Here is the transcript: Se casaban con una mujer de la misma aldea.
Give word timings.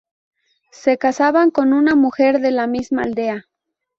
Se 0.71 0.97
casaban 0.97 1.51
con 1.51 1.73
una 1.73 1.93
mujer 1.93 2.39
de 2.39 2.49
la 2.49 2.65
misma 2.65 3.03
aldea. 3.03 3.45